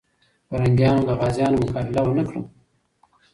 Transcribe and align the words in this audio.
پرنګیان 0.47 0.97
د 1.07 1.09
غازيانو 1.19 1.61
مقابله 1.63 2.01
ونه 2.09 2.23
کړه. 2.27 2.41